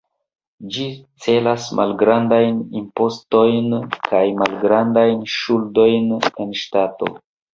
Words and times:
Ĝi 0.75 0.85
celas 1.25 1.65
malgrandajn 1.79 2.57
impostojn 2.79 3.77
kaj 4.07 4.23
malgrandajn 4.39 5.23
ŝuldojn 5.35 6.11
en 6.45 6.57
ŝtato. 6.65 7.13